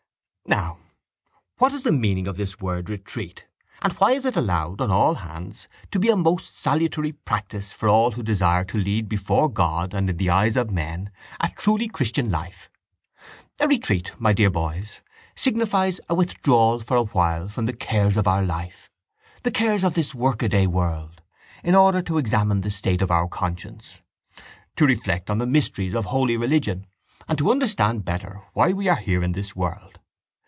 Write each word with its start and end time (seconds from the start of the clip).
—Now 0.47 0.79
what 1.59 1.71
is 1.71 1.83
the 1.83 1.93
meaning 1.93 2.27
of 2.27 2.35
this 2.35 2.59
word 2.59 2.89
retreat 2.89 3.45
and 3.81 3.93
why 3.93 4.11
is 4.11 4.25
it 4.25 4.35
allowed 4.35 4.81
on 4.81 4.91
all 4.91 5.13
hands 5.13 5.69
to 5.91 5.99
be 5.99 6.09
a 6.09 6.15
most 6.17 6.57
salutary 6.57 7.13
practice 7.13 7.71
for 7.71 7.87
all 7.87 8.11
who 8.11 8.23
desire 8.23 8.65
to 8.65 8.77
lead 8.77 9.07
before 9.07 9.47
God 9.49 9.93
and 9.93 10.09
in 10.09 10.17
the 10.17 10.29
eyes 10.29 10.57
of 10.57 10.69
men 10.69 11.09
a 11.39 11.49
truly 11.55 11.87
christian 11.87 12.29
life? 12.29 12.69
A 13.61 13.67
retreat, 13.67 14.11
my 14.19 14.33
dear 14.33 14.49
boys, 14.49 15.01
signifies 15.35 16.01
a 16.09 16.15
withdrawal 16.15 16.81
for 16.81 16.97
a 16.97 17.03
while 17.05 17.47
from 17.47 17.65
the 17.65 17.71
cares 17.71 18.17
of 18.17 18.27
our 18.27 18.43
life, 18.43 18.89
the 19.43 19.51
cares 19.51 19.85
of 19.85 19.93
this 19.93 20.13
workaday 20.13 20.67
world, 20.67 21.21
in 21.63 21.75
order 21.75 22.01
to 22.01 22.17
examine 22.17 22.59
the 22.59 22.71
state 22.71 23.01
of 23.01 23.11
our 23.11 23.29
conscience, 23.29 24.01
to 24.75 24.85
reflect 24.85 25.29
on 25.29 25.37
the 25.37 25.45
mysteries 25.47 25.95
of 25.95 26.05
holy 26.05 26.35
religion 26.35 26.87
and 27.29 27.37
to 27.37 27.51
understand 27.51 28.03
better 28.03 28.41
why 28.51 28.73
we 28.73 28.89
are 28.89 28.97
here 28.97 29.23
in 29.23 29.31
this 29.31 29.55
world. 29.55 29.99